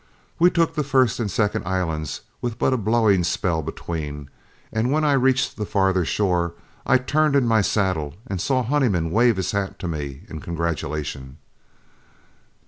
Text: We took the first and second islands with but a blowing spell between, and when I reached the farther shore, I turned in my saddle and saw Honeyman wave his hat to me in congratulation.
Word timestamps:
We 0.39 0.49
took 0.49 0.73
the 0.73 0.83
first 0.83 1.19
and 1.19 1.29
second 1.29 1.67
islands 1.67 2.21
with 2.41 2.57
but 2.57 2.73
a 2.73 2.77
blowing 2.77 3.23
spell 3.23 3.61
between, 3.61 4.31
and 4.73 4.91
when 4.91 5.03
I 5.03 5.13
reached 5.13 5.57
the 5.57 5.63
farther 5.63 6.05
shore, 6.05 6.55
I 6.87 6.97
turned 6.97 7.35
in 7.35 7.45
my 7.45 7.61
saddle 7.61 8.15
and 8.25 8.41
saw 8.41 8.63
Honeyman 8.63 9.11
wave 9.11 9.37
his 9.37 9.51
hat 9.51 9.77
to 9.77 9.87
me 9.87 10.23
in 10.27 10.39
congratulation. 10.39 11.37